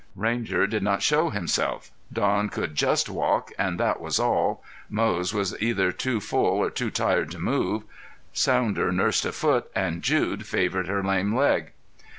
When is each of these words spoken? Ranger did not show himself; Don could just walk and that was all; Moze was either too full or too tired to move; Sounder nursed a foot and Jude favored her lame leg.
Ranger 0.15 0.65
did 0.65 0.81
not 0.81 1.03
show 1.03 1.29
himself; 1.29 1.91
Don 2.11 2.49
could 2.49 2.73
just 2.73 3.07
walk 3.07 3.51
and 3.59 3.79
that 3.79 4.01
was 4.01 4.19
all; 4.19 4.63
Moze 4.89 5.31
was 5.31 5.53
either 5.61 5.91
too 5.91 6.19
full 6.19 6.57
or 6.57 6.71
too 6.71 6.89
tired 6.89 7.29
to 7.29 7.37
move; 7.39 7.83
Sounder 8.33 8.91
nursed 8.91 9.25
a 9.25 9.31
foot 9.31 9.69
and 9.75 10.01
Jude 10.01 10.47
favored 10.47 10.87
her 10.87 11.03
lame 11.03 11.35
leg. 11.35 11.73